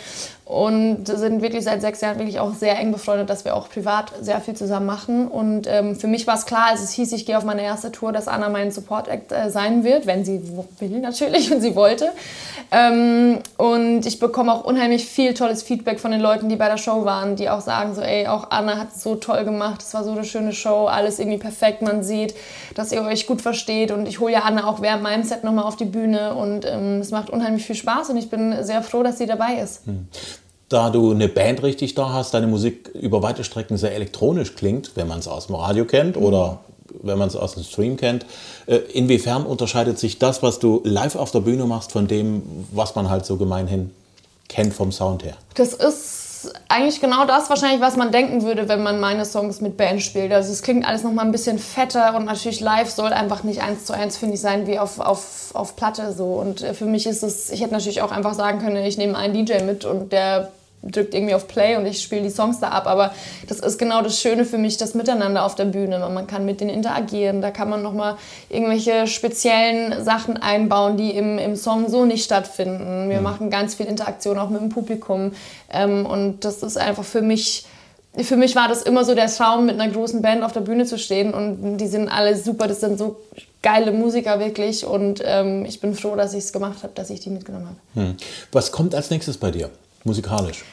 und 0.45 1.07
sind 1.07 1.41
wirklich 1.41 1.63
seit 1.63 1.81
sechs 1.81 2.01
Jahren 2.01 2.19
wirklich 2.19 2.39
auch 2.39 2.53
sehr 2.53 2.77
eng 2.77 2.91
befreundet, 2.91 3.29
dass 3.29 3.45
wir 3.45 3.55
auch 3.55 3.69
privat 3.69 4.11
sehr 4.21 4.41
viel 4.41 4.55
zusammen 4.55 4.85
machen. 4.85 5.27
Und 5.29 5.67
ähm, 5.67 5.95
für 5.95 6.07
mich 6.07 6.27
war 6.27 6.35
es 6.35 6.45
klar, 6.45 6.67
als 6.71 6.83
es 6.83 6.91
hieß, 6.91 7.13
ich 7.13 7.25
gehe 7.25 7.37
auf 7.37 7.45
meine 7.45 7.61
erste 7.61 7.91
Tour, 7.93 8.11
dass 8.11 8.27
Anna 8.27 8.49
mein 8.49 8.71
Support-Act 8.71 9.31
äh, 9.31 9.49
sein 9.49 9.85
wird, 9.85 10.05
wenn 10.05 10.25
sie 10.25 10.41
will 10.79 10.99
natürlich 10.99 11.51
und 11.53 11.61
sie 11.61 11.75
wollte. 11.75 12.11
Ähm, 12.71 13.39
und 13.57 14.05
ich 14.05 14.19
bekomme 14.19 14.51
auch 14.51 14.65
unheimlich 14.65 15.05
viel 15.05 15.33
tolles 15.33 15.63
Feedback 15.63 15.99
von 15.99 16.11
den 16.11 16.19
Leuten, 16.19 16.49
die 16.49 16.57
bei 16.57 16.67
der 16.67 16.77
Show 16.77 17.05
waren, 17.05 17.37
die 17.37 17.49
auch 17.49 17.61
sagen 17.61 17.95
so, 17.95 18.01
ey, 18.01 18.27
auch 18.27 18.51
Anna 18.51 18.77
hat 18.77 18.89
es 18.95 19.03
so 19.03 19.15
toll 19.15 19.45
gemacht, 19.45 19.81
es 19.81 19.93
war 19.93 20.03
so 20.03 20.11
eine 20.11 20.25
schöne 20.25 20.51
Show, 20.51 20.87
alles 20.87 21.19
irgendwie 21.19 21.37
perfekt, 21.37 21.81
man 21.81 22.03
sieht, 22.03 22.33
dass 22.75 22.91
ihr 22.91 23.01
euch 23.03 23.27
gut 23.27 23.41
versteht 23.41 23.91
und 23.91 24.07
ich 24.07 24.19
hole 24.19 24.33
ja 24.33 24.39
Anna 24.39 24.67
auch 24.67 24.81
während 24.81 25.03
meinem 25.03 25.23
Set 25.23 25.43
nochmal 25.43 25.65
auf 25.65 25.75
die 25.75 25.85
Bühne 25.85 26.33
und 26.33 26.65
ähm, 26.65 26.99
es 26.99 27.11
macht 27.11 27.29
unheimlich 27.29 27.65
viel 27.65 27.75
Spaß 27.75 28.09
und 28.09 28.17
ich 28.17 28.29
bin 28.29 28.63
sehr 28.63 28.81
froh, 28.81 29.03
dass 29.03 29.19
sie 29.19 29.27
dabei 29.27 29.55
ist. 29.61 29.81
Da 30.69 30.89
du 30.89 31.11
eine 31.11 31.27
Band 31.27 31.61
richtig 31.61 31.93
da 31.95 32.13
hast, 32.13 32.33
deine 32.33 32.47
Musik 32.47 32.89
über 32.93 33.21
weite 33.21 33.43
Strecken 33.43 33.77
sehr 33.77 33.93
elektronisch 33.93 34.55
klingt, 34.55 34.91
wenn 34.95 35.07
man 35.07 35.19
es 35.19 35.27
aus 35.27 35.47
dem 35.47 35.55
Radio 35.55 35.85
kennt 35.85 36.17
oder 36.17 36.59
wenn 37.01 37.17
man 37.17 37.27
es 37.27 37.35
aus 37.35 37.53
dem 37.53 37.63
Stream 37.63 37.97
kennt. 37.97 38.25
Äh, 38.65 38.77
Inwiefern 38.93 39.45
unterscheidet 39.45 39.99
sich 39.99 40.19
das, 40.19 40.41
was 40.43 40.59
du 40.59 40.81
live 40.83 41.15
auf 41.15 41.31
der 41.31 41.41
Bühne 41.41 41.65
machst, 41.65 41.91
von 41.91 42.07
dem, 42.07 42.43
was 42.71 42.95
man 42.95 43.09
halt 43.09 43.25
so 43.25 43.37
gemeinhin 43.37 43.91
kennt 44.47 44.73
vom 44.73 44.91
Sound 44.91 45.23
her? 45.23 45.35
Das 45.55 45.73
ist 45.73 46.22
eigentlich 46.69 47.01
genau 47.01 47.25
das 47.25 47.49
wahrscheinlich, 47.49 47.81
was 47.81 47.95
man 47.95 48.11
denken 48.11 48.43
würde, 48.43 48.67
wenn 48.67 48.83
man 48.83 48.99
meine 48.99 49.25
Songs 49.25 49.61
mit 49.61 49.77
Band 49.77 50.01
spielt. 50.01 50.31
Also 50.31 50.51
es 50.51 50.61
klingt 50.61 50.85
alles 50.87 51.03
noch 51.03 51.11
mal 51.11 51.23
ein 51.23 51.31
bisschen 51.31 51.59
fetter 51.59 52.15
und 52.15 52.25
natürlich 52.25 52.59
live 52.59 52.89
soll 52.89 53.13
einfach 53.13 53.43
nicht 53.43 53.61
eins 53.61 53.85
zu 53.85 53.93
eins, 53.93 54.17
finde 54.17 54.35
ich, 54.35 54.41
sein 54.41 54.67
wie 54.67 54.79
auf, 54.79 54.99
auf, 54.99 55.51
auf 55.53 55.75
Platte 55.75 56.13
so. 56.13 56.25
Und 56.25 56.61
äh, 56.61 56.73
für 56.73 56.85
mich 56.85 57.05
ist 57.05 57.23
es, 57.23 57.49
ich 57.49 57.61
hätte 57.61 57.73
natürlich 57.73 58.01
auch 58.01 58.11
einfach 58.11 58.33
sagen 58.33 58.59
können, 58.59 58.77
ich 58.77 58.97
nehme 58.97 59.17
einen 59.17 59.33
DJ 59.33 59.63
mit 59.63 59.85
und 59.85 60.11
der 60.11 60.51
drückt 60.83 61.13
irgendwie 61.13 61.33
auf 61.33 61.47
Play 61.47 61.77
und 61.77 61.85
ich 61.85 62.01
spiele 62.01 62.23
die 62.23 62.29
Songs 62.29 62.59
da 62.59 62.69
ab. 62.69 62.87
Aber 62.87 63.13
das 63.47 63.59
ist 63.59 63.77
genau 63.77 64.01
das 64.01 64.19
Schöne 64.19 64.45
für 64.45 64.57
mich, 64.57 64.77
das 64.77 64.93
Miteinander 64.93 65.45
auf 65.45 65.55
der 65.55 65.65
Bühne. 65.65 65.99
Man 65.99 66.27
kann 66.27 66.45
mit 66.45 66.61
denen 66.61 66.69
interagieren, 66.69 67.41
da 67.41 67.51
kann 67.51 67.69
man 67.69 67.81
nochmal 67.81 68.17
irgendwelche 68.49 69.07
speziellen 69.07 70.03
Sachen 70.03 70.37
einbauen, 70.37 70.97
die 70.97 71.11
im, 71.11 71.37
im 71.37 71.55
Song 71.55 71.89
so 71.89 72.05
nicht 72.05 72.23
stattfinden. 72.23 73.09
Wir 73.09 73.21
machen 73.21 73.49
ganz 73.49 73.75
viel 73.75 73.85
Interaktion 73.85 74.37
auch 74.37 74.49
mit 74.49 74.61
dem 74.61 74.69
Publikum. 74.69 75.33
Ähm, 75.71 76.05
und 76.05 76.45
das 76.45 76.63
ist 76.63 76.77
einfach 76.77 77.03
für 77.03 77.21
mich 77.21 77.65
für 78.21 78.37
mich 78.37 78.55
war 78.55 78.67
das 78.67 78.83
immer 78.83 79.03
so 79.05 79.15
der 79.15 79.27
Traum, 79.27 79.65
mit 79.65 79.79
einer 79.79 79.91
großen 79.91 80.21
Band 80.21 80.43
auf 80.43 80.51
der 80.51 80.61
Bühne 80.61 80.85
zu 80.85 80.99
stehen 80.99 81.33
und 81.33 81.77
die 81.77 81.87
sind 81.87 82.09
alle 82.09 82.37
super, 82.37 82.67
das 82.67 82.79
sind 82.79 82.99
so 82.99 83.19
geile 83.63 83.91
Musiker 83.91 84.39
wirklich 84.39 84.85
und 84.85 85.21
ähm, 85.25 85.65
ich 85.65 85.79
bin 85.79 85.95
froh, 85.95 86.15
dass 86.15 86.33
ich 86.33 86.43
es 86.43 86.53
gemacht 86.53 86.83
habe, 86.83 86.93
dass 86.93 87.09
ich 87.09 87.21
die 87.21 87.31
mitgenommen 87.31 87.69
habe. 87.95 88.07
Hm. 88.07 88.17
Was 88.51 88.71
kommt 88.71 88.93
als 88.93 89.09
nächstes 89.09 89.37
bei 89.37 89.49
dir, 89.49 89.71
musikalisch? 90.03 90.63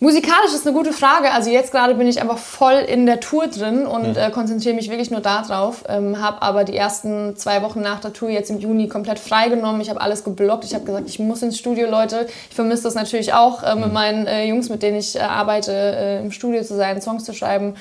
Musikalisch 0.00 0.52
ist 0.52 0.66
eine 0.66 0.76
gute 0.76 0.92
Frage. 0.92 1.30
Also 1.30 1.50
jetzt 1.50 1.72
gerade 1.72 1.94
bin 1.94 2.06
ich 2.06 2.20
einfach 2.20 2.36
voll 2.36 2.74
in 2.74 3.06
der 3.06 3.20
Tour 3.20 3.46
drin 3.46 3.86
und 3.86 4.16
äh, 4.16 4.30
konzentriere 4.30 4.74
mich 4.74 4.90
wirklich 4.90 5.10
nur 5.10 5.20
darauf. 5.20 5.84
Ähm, 5.88 6.20
habe 6.20 6.42
aber 6.42 6.64
die 6.64 6.76
ersten 6.76 7.36
zwei 7.36 7.62
Wochen 7.62 7.80
nach 7.80 8.00
der 8.00 8.12
Tour 8.12 8.28
jetzt 8.28 8.50
im 8.50 8.58
Juni 8.58 8.88
komplett 8.88 9.18
freigenommen. 9.18 9.80
Ich 9.80 9.88
habe 9.88 10.00
alles 10.00 10.24
geblockt. 10.24 10.64
Ich 10.64 10.74
habe 10.74 10.84
gesagt, 10.84 11.08
ich 11.08 11.18
muss 11.20 11.42
ins 11.42 11.58
Studio, 11.58 11.88
Leute. 11.88 12.26
Ich 12.50 12.54
vermisse 12.54 12.82
das 12.82 12.94
natürlich 12.94 13.32
auch, 13.32 13.62
äh, 13.62 13.76
mit 13.76 13.92
meinen 13.94 14.26
äh, 14.26 14.44
Jungs, 14.46 14.68
mit 14.68 14.82
denen 14.82 14.98
ich 14.98 15.16
äh, 15.16 15.20
arbeite, 15.20 15.72
äh, 15.72 16.20
im 16.20 16.32
Studio 16.32 16.62
zu 16.62 16.76
sein, 16.76 17.00
Songs 17.00 17.24
zu 17.24 17.32
schreiben. 17.32 17.74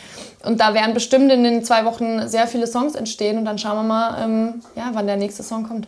Und 0.46 0.62
da 0.62 0.74
werden 0.74 0.94
bestimmt 0.94 1.32
in 1.32 1.44
den 1.44 1.66
zwei 1.66 1.84
Wochen 1.84 2.28
sehr 2.30 2.48
viele 2.48 2.68
Songs 2.68 2.96
entstehen. 2.96 3.38
Und 3.38 3.46
dann 3.46 3.58
schauen 3.58 3.76
wir 3.76 3.84
mal, 3.84 4.24
ähm, 4.24 4.62
ja, 4.76 4.92
wann 4.94 5.08
der 5.08 5.18
nächste 5.18 5.44
Song 5.44 5.68
kommt. 5.68 5.88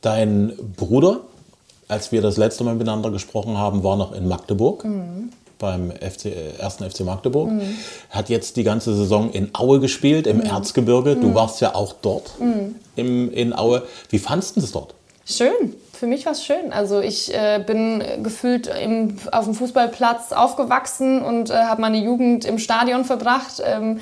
Dein 0.00 0.52
Bruder, 0.76 1.20
als 1.90 2.12
wir 2.12 2.22
das 2.22 2.36
letzte 2.36 2.64
Mal 2.64 2.74
miteinander 2.74 3.10
gesprochen 3.10 3.58
haben, 3.58 3.82
war 3.82 3.96
noch 3.96 4.12
in 4.12 4.28
Magdeburg. 4.28 4.84
Beim 5.58 5.90
FC, 5.90 6.26
äh, 6.26 6.52
ersten 6.58 6.88
FC 6.88 7.00
Magdeburg. 7.00 7.50
Hat 8.08 8.30
jetzt 8.30 8.56
die 8.56 8.62
ganze 8.62 8.94
Saison 8.94 9.30
in 9.30 9.50
Aue 9.52 9.78
gespielt, 9.80 10.26
im 10.26 10.40
Erzgebirge. 10.40 11.16
Du 11.16 11.34
warst 11.34 11.60
ja 11.60 11.74
auch 11.74 11.92
dort 12.00 12.32
im, 12.96 13.32
in 13.32 13.52
Aue. 13.52 13.82
Wie 14.08 14.18
fandest 14.18 14.56
du 14.56 14.60
es 14.60 14.72
dort? 14.72 14.94
Schön. 15.26 15.74
Für 15.92 16.06
mich 16.06 16.24
war 16.24 16.32
es 16.32 16.42
schön. 16.42 16.72
Also 16.72 17.00
ich 17.00 17.34
äh, 17.34 17.62
bin 17.64 18.02
gefühlt 18.22 18.68
im, 18.68 19.18
auf 19.32 19.44
dem 19.44 19.54
Fußballplatz 19.54 20.32
aufgewachsen 20.32 21.22
und 21.22 21.50
äh, 21.50 21.52
habe 21.52 21.82
meine 21.82 21.98
Jugend 21.98 22.46
im 22.46 22.58
Stadion 22.58 23.04
verbracht 23.04 23.62
ähm, 23.62 24.00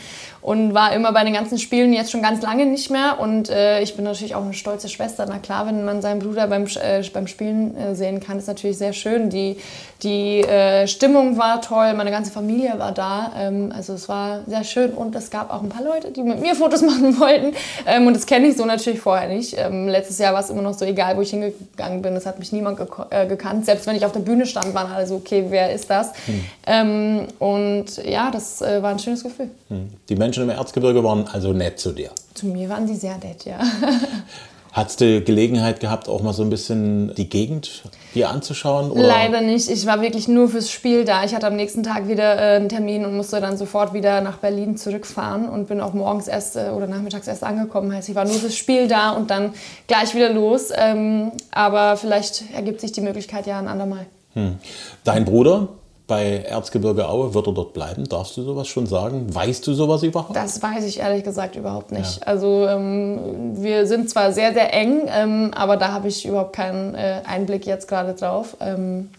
und 0.48 0.72
war 0.72 0.94
immer 0.94 1.12
bei 1.12 1.24
den 1.24 1.34
ganzen 1.34 1.58
Spielen 1.58 1.92
jetzt 1.92 2.10
schon 2.10 2.22
ganz 2.22 2.40
lange 2.40 2.64
nicht 2.64 2.88
mehr. 2.88 3.20
Und 3.20 3.50
äh, 3.50 3.82
ich 3.82 3.96
bin 3.96 4.06
natürlich 4.06 4.34
auch 4.34 4.42
eine 4.42 4.54
stolze 4.54 4.88
Schwester. 4.88 5.26
Na 5.28 5.38
klar, 5.38 5.66
wenn 5.66 5.84
man 5.84 6.00
seinen 6.00 6.20
Bruder 6.20 6.46
beim, 6.46 6.64
äh, 6.64 7.02
beim 7.12 7.26
Spielen 7.26 7.76
äh, 7.76 7.94
sehen 7.94 8.20
kann, 8.20 8.38
ist 8.38 8.48
natürlich 8.48 8.78
sehr 8.78 8.94
schön. 8.94 9.28
Die, 9.28 9.58
die 10.02 10.40
äh, 10.40 10.86
Stimmung 10.86 11.36
war 11.36 11.60
toll, 11.60 11.92
meine 11.92 12.10
ganze 12.10 12.32
Familie 12.32 12.78
war 12.78 12.92
da. 12.92 13.32
Ähm, 13.36 13.74
also 13.76 13.92
es 13.92 14.08
war 14.08 14.40
sehr 14.46 14.64
schön 14.64 14.92
und 14.92 15.14
es 15.14 15.30
gab 15.30 15.52
auch 15.52 15.62
ein 15.62 15.68
paar 15.68 15.84
Leute, 15.84 16.12
die 16.12 16.22
mit 16.22 16.40
mir 16.40 16.54
Fotos 16.54 16.80
machen 16.80 17.20
wollten. 17.20 17.54
Ähm, 17.86 18.06
und 18.06 18.16
das 18.16 18.24
kenne 18.24 18.46
ich 18.46 18.56
so 18.56 18.64
natürlich 18.64 19.00
vorher 19.00 19.28
nicht. 19.28 19.54
Ähm, 19.58 19.86
letztes 19.86 20.16
Jahr 20.16 20.32
war 20.32 20.40
es 20.40 20.48
immer 20.48 20.62
noch 20.62 20.72
so 20.72 20.86
egal, 20.86 21.18
wo 21.18 21.20
ich 21.20 21.28
hingegangen 21.28 22.00
bin. 22.00 22.16
Es 22.16 22.24
hat 22.24 22.38
mich 22.38 22.52
niemand 22.52 22.80
äh, 23.10 23.26
gekannt. 23.26 23.66
Selbst 23.66 23.86
wenn 23.86 23.96
ich 23.96 24.06
auf 24.06 24.12
der 24.12 24.20
Bühne 24.20 24.46
stand, 24.46 24.72
waren 24.72 24.90
alle 24.90 25.06
so, 25.06 25.16
okay, 25.16 25.44
wer 25.50 25.74
ist 25.74 25.90
das? 25.90 26.12
Ähm, 26.66 27.26
und 27.38 27.84
ja, 28.02 28.30
das 28.30 28.62
äh, 28.62 28.82
war 28.82 28.92
ein 28.92 28.98
schönes 28.98 29.22
Gefühl. 29.22 29.50
Die 30.08 30.16
Menschen 30.16 30.37
im 30.42 30.50
Erzgebirge 30.50 31.02
waren 31.04 31.26
also 31.26 31.52
nett 31.52 31.78
zu 31.78 31.92
dir. 31.92 32.10
Zu 32.34 32.46
mir 32.46 32.68
waren 32.68 32.86
sie 32.86 32.94
sehr 32.94 33.18
nett, 33.18 33.44
ja. 33.44 33.58
Hattest 34.72 35.00
du 35.00 35.22
Gelegenheit 35.22 35.80
gehabt, 35.80 36.08
auch 36.08 36.22
mal 36.22 36.32
so 36.32 36.42
ein 36.42 36.50
bisschen 36.50 37.14
die 37.16 37.28
Gegend 37.28 37.82
dir 38.14 38.28
anzuschauen? 38.28 38.90
Oder? 38.90 39.02
Leider 39.02 39.40
nicht. 39.40 39.68
Ich 39.70 39.86
war 39.86 40.02
wirklich 40.02 40.28
nur 40.28 40.48
fürs 40.48 40.70
Spiel 40.70 41.04
da. 41.04 41.24
Ich 41.24 41.34
hatte 41.34 41.46
am 41.46 41.56
nächsten 41.56 41.82
Tag 41.82 42.06
wieder 42.06 42.36
äh, 42.36 42.56
einen 42.56 42.68
Termin 42.68 43.04
und 43.04 43.16
musste 43.16 43.40
dann 43.40 43.56
sofort 43.56 43.94
wieder 43.94 44.20
nach 44.20 44.36
Berlin 44.36 44.76
zurückfahren 44.76 45.48
und 45.48 45.68
bin 45.68 45.80
auch 45.80 45.94
morgens 45.94 46.28
erst 46.28 46.56
äh, 46.56 46.68
oder 46.68 46.86
nachmittags 46.86 47.26
erst 47.26 47.44
angekommen. 47.44 47.92
Heißt, 47.92 48.08
ich 48.08 48.14
war 48.14 48.24
nur 48.24 48.34
fürs 48.34 48.54
Spiel 48.54 48.88
da 48.88 49.10
und 49.10 49.30
dann 49.30 49.54
gleich 49.86 50.14
wieder 50.14 50.32
los. 50.32 50.68
Ähm, 50.72 51.32
aber 51.50 51.96
vielleicht 51.96 52.44
ergibt 52.54 52.80
sich 52.80 52.92
die 52.92 53.00
Möglichkeit 53.00 53.46
ja 53.46 53.58
ein 53.58 53.68
andermal. 53.68 54.06
Hm. 54.34 54.58
Dein 55.02 55.24
Bruder, 55.24 55.68
bei 56.08 56.38
Erzgebirge 56.38 57.06
Aue, 57.06 57.34
wird 57.34 57.46
er 57.46 57.52
dort 57.52 57.74
bleiben? 57.74 58.08
Darfst 58.08 58.36
du 58.38 58.42
sowas 58.42 58.66
schon 58.66 58.86
sagen? 58.86 59.32
Weißt 59.32 59.64
du 59.66 59.74
sowas 59.74 60.02
überhaupt? 60.02 60.34
Das 60.34 60.60
weiß 60.60 60.84
ich 60.84 61.00
ehrlich 61.00 61.22
gesagt 61.22 61.54
überhaupt 61.54 61.92
nicht. 61.92 62.20
Ja. 62.20 62.26
Also 62.26 62.66
ähm, 62.66 63.62
wir 63.62 63.86
sind 63.86 64.08
zwar 64.08 64.32
sehr, 64.32 64.54
sehr 64.54 64.72
eng, 64.72 65.02
ähm, 65.06 65.50
aber 65.54 65.76
da 65.76 65.92
habe 65.92 66.08
ich 66.08 66.26
überhaupt 66.26 66.54
keinen 66.54 66.94
äh, 66.94 67.20
Einblick 67.24 67.66
jetzt 67.66 67.88
gerade 67.88 68.14
drauf. 68.14 68.56
Ähm, 68.58 69.10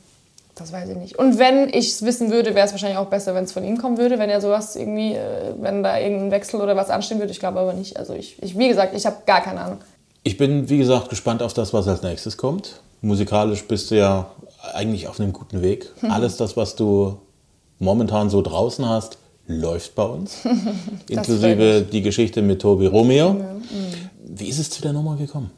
das 0.55 0.73
weiß 0.73 0.89
ich 0.89 0.97
nicht. 0.97 1.17
Und 1.17 1.37
wenn 1.37 1.69
ich 1.69 1.91
es 1.91 2.01
wissen 2.03 2.31
würde, 2.31 2.55
wäre 2.55 2.65
es 2.65 2.71
wahrscheinlich 2.71 2.97
auch 2.97 3.05
besser, 3.05 3.35
wenn 3.35 3.43
es 3.43 3.51
von 3.51 3.63
ihm 3.63 3.77
kommen 3.77 3.99
würde, 3.99 4.17
wenn 4.17 4.31
er 4.31 4.41
sowas 4.41 4.75
irgendwie, 4.75 5.13
äh, 5.13 5.53
wenn 5.61 5.83
da 5.83 5.99
irgendein 5.99 6.31
Wechsel 6.31 6.59
oder 6.59 6.75
was 6.75 6.89
anstehen 6.89 7.19
würde. 7.19 7.31
Ich 7.31 7.39
glaube 7.39 7.59
aber 7.59 7.73
nicht. 7.73 7.97
Also 7.97 8.13
ich, 8.13 8.41
ich 8.41 8.57
wie 8.57 8.67
gesagt, 8.67 8.95
ich 8.95 9.05
habe 9.05 9.17
gar 9.27 9.41
keine 9.41 9.61
Ahnung. 9.61 9.77
Ich 10.23 10.37
bin, 10.37 10.67
wie 10.69 10.79
gesagt, 10.79 11.09
gespannt 11.09 11.43
auf 11.43 11.53
das, 11.53 11.71
was 11.71 11.87
als 11.87 12.01
nächstes 12.01 12.35
kommt. 12.35 12.81
Musikalisch 13.01 13.65
bist 13.67 13.91
du 13.91 13.95
ja 13.95 14.25
eigentlich 14.73 15.07
auf 15.07 15.19
einem 15.19 15.33
guten 15.33 15.61
Weg. 15.61 15.91
Alles 16.01 16.37
das, 16.37 16.57
was 16.57 16.75
du 16.75 17.17
momentan 17.79 18.29
so 18.29 18.41
draußen 18.41 18.87
hast, 18.87 19.17
läuft 19.47 19.95
bei 19.95 20.03
uns. 20.03 20.39
Inklusive 21.09 21.81
die 21.91 22.01
Geschichte 22.01 22.41
mit 22.41 22.61
Tobi 22.61 22.87
Romeo. 22.87 23.33
Mhm. 23.33 23.63
Wie 24.23 24.47
ist 24.47 24.59
es 24.59 24.69
zu 24.69 24.81
der 24.81 24.93
Nummer 24.93 25.15
gekommen? 25.15 25.51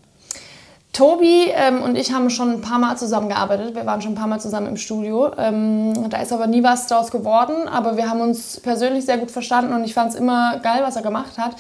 Tobi 0.94 1.48
ähm, 1.54 1.82
und 1.84 1.98
ich 1.98 2.12
haben 2.12 2.30
schon 2.30 2.52
ein 2.52 2.62
paar 2.62 2.78
Mal 2.78 2.98
zusammengearbeitet. 2.98 3.76
Wir 3.76 3.86
waren 3.86 4.02
schon 4.02 4.12
ein 4.12 4.16
paar 4.16 4.28
Mal 4.28 4.40
zusammen 4.40 4.68
im 4.68 4.78
Studio. 4.78 5.32
Ähm, 5.38 6.10
da 6.10 6.22
ist 6.22 6.34
aber 6.34 6.48
nie 6.48 6.64
was 6.64 6.88
draus 6.88 7.12
geworden. 7.12 7.68
Aber 7.70 7.96
wir 7.96 8.10
haben 8.10 8.20
uns 8.20 8.60
persönlich 8.60 9.06
sehr 9.06 9.18
gut 9.18 9.32
verstanden 9.32 9.74
und 9.74 9.86
ich 9.86 9.94
fand 9.94 10.14
es 10.14 10.16
immer 10.16 10.60
geil, 10.60 10.82
was 10.84 10.98
er 10.98 11.02
gemacht 11.02 11.38
hat. 11.38 11.56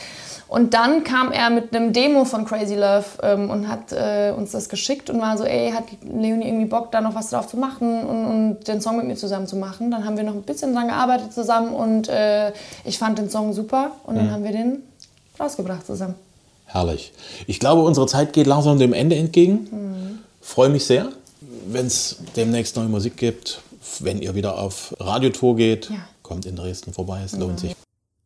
Und 0.51 0.73
dann 0.73 1.05
kam 1.05 1.31
er 1.31 1.49
mit 1.49 1.73
einem 1.73 1.93
Demo 1.93 2.25
von 2.25 2.43
Crazy 2.43 2.75
Love 2.75 3.05
ähm, 3.23 3.49
und 3.49 3.69
hat 3.69 3.93
äh, 3.93 4.33
uns 4.35 4.51
das 4.51 4.67
geschickt 4.67 5.09
und 5.09 5.21
war 5.21 5.37
so, 5.37 5.45
ey, 5.45 5.71
hat 5.71 5.85
Leonie 6.03 6.45
irgendwie 6.45 6.65
Bock, 6.65 6.91
da 6.91 6.99
noch 6.99 7.15
was 7.15 7.29
drauf 7.29 7.47
zu 7.47 7.55
machen 7.55 8.03
und, 8.03 8.25
und, 8.25 8.67
den 8.67 8.81
Song 8.81 8.97
mit 8.97 9.07
mir 9.07 9.15
zusammen 9.15 9.47
zu 9.47 9.55
machen. 9.55 9.91
Dann 9.91 10.03
haben 10.03 10.17
wir 10.17 10.25
noch 10.25 10.33
ein 10.33 10.41
bisschen 10.41 10.73
dran 10.73 10.89
gearbeitet 10.89 11.31
zusammen 11.31 11.73
und 11.73 12.09
äh, 12.09 12.51
ich 12.83 12.97
fand 12.97 13.17
den 13.17 13.29
Song 13.29 13.53
super 13.53 13.91
und 14.03 14.15
dann 14.17 14.27
mhm. 14.27 14.31
haben 14.31 14.43
wir 14.43 14.51
den 14.51 14.83
rausgebracht 15.39 15.87
zusammen. 15.87 16.15
Herrlich. 16.65 17.13
Ich 17.47 17.61
glaube, 17.61 17.83
unsere 17.83 18.07
Zeit 18.07 18.33
geht 18.33 18.45
langsam 18.45 18.77
dem 18.77 18.91
Ende 18.91 19.15
entgegen. 19.15 19.69
Mhm. 19.71 20.19
Freue 20.41 20.67
mich 20.67 20.83
sehr, 20.83 21.07
wenn 21.67 21.85
es 21.85 22.17
demnächst 22.35 22.75
neue 22.75 22.89
Musik 22.89 23.15
gibt, 23.15 23.61
wenn 24.01 24.21
ihr 24.21 24.35
wieder 24.35 24.59
auf 24.59 24.93
Radiotour 24.99 25.55
geht. 25.55 25.89
Ja. 25.89 25.99
Kommt 26.23 26.45
in 26.45 26.57
Dresden 26.57 26.91
vorbei, 26.91 27.21
es 27.23 27.37
lohnt 27.37 27.61
sich. 27.61 27.73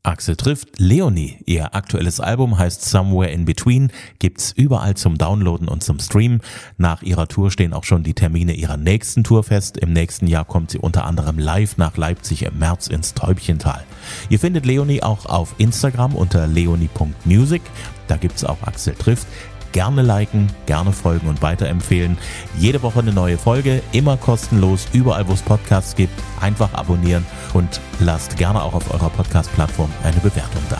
Axel 0.05 0.35
trifft 0.35 0.79
Leonie. 0.79 1.39
Ihr 1.45 1.73
aktuelles 1.73 2.19
Album 2.19 2.57
heißt 2.57 2.85
Somewhere 2.85 3.31
in 3.31 3.45
Between, 3.45 3.91
gibt's 4.19 4.51
überall 4.51 4.95
zum 4.95 5.17
Downloaden 5.17 5.67
und 5.67 5.83
zum 5.83 5.99
Streamen. 5.99 6.41
Nach 6.77 7.01
ihrer 7.01 7.27
Tour 7.27 7.49
stehen 7.49 7.73
auch 7.73 7.83
schon 7.83 8.03
die 8.03 8.13
Termine 8.13 8.53
ihrer 8.53 8.77
nächsten 8.77 9.23
Tour 9.23 9.43
fest. 9.43 9.77
Im 9.77 9.93
nächsten 9.93 10.27
Jahr 10.27 10.45
kommt 10.45 10.71
sie 10.71 10.77
unter 10.77 11.05
anderem 11.05 11.39
live 11.39 11.77
nach 11.77 11.97
Leipzig 11.97 12.43
im 12.43 12.59
März 12.59 12.87
ins 12.87 13.13
Täubchental. 13.13 13.83
Ihr 14.29 14.39
findet 14.39 14.65
Leonie 14.65 15.01
auch 15.01 15.25
auf 15.25 15.55
Instagram 15.57 16.15
unter 16.15 16.45
leonie.music. 16.47 17.63
Da 18.07 18.17
gibt's 18.17 18.43
auch 18.43 18.61
Axel 18.61 18.93
trifft 18.93 19.25
gerne 19.75 20.03
liken, 20.03 20.47
gerne 20.67 20.93
folgen 20.93 21.27
und 21.27 21.41
weiterempfehlen. 21.41 22.17
Jede 22.57 22.81
Woche 22.81 22.99
eine 22.99 23.11
neue 23.11 23.37
Folge, 23.37 23.83
immer 23.91 24.15
kostenlos, 24.15 24.87
überall 24.93 25.27
wo 25.27 25.33
es 25.33 25.41
Podcasts 25.41 25.97
gibt. 25.97 26.13
Einfach 26.39 26.73
abonnieren 26.73 27.25
und 27.53 27.81
lasst 27.99 28.37
gerne 28.37 28.63
auch 28.63 28.73
auf 28.73 28.93
eurer 28.93 29.09
Podcast-Plattform 29.09 29.91
eine 30.01 30.21
Bewertung 30.21 30.61
da. 30.69 30.79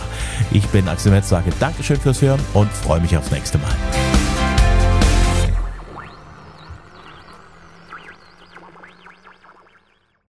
Ich 0.52 0.66
bin 0.68 0.88
Axel 0.88 1.12
Metz, 1.12 1.28
sage 1.28 1.52
Dankeschön 1.60 2.00
fürs 2.00 2.22
Hören 2.22 2.40
und 2.54 2.72
freue 2.72 3.02
mich 3.02 3.18
aufs 3.18 3.32
nächste 3.32 3.58
Mal. 3.58 4.05